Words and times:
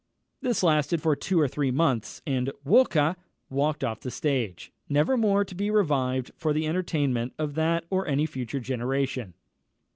This 0.41 0.63
lasted 0.63 0.99
for 0.99 1.15
two 1.15 1.39
or 1.39 1.47
three 1.47 1.69
months, 1.69 2.23
and 2.25 2.51
"Walker!" 2.65 3.15
walked 3.51 3.83
off 3.83 3.99
the 3.99 4.09
stage, 4.09 4.71
never 4.89 5.15
more 5.15 5.45
to 5.45 5.53
be 5.53 5.69
revived 5.69 6.31
for 6.35 6.53
the 6.53 6.65
entertainment 6.65 7.33
of 7.37 7.53
that 7.53 7.85
or 7.91 8.07
any 8.07 8.25
future 8.25 8.59
generation. 8.59 9.35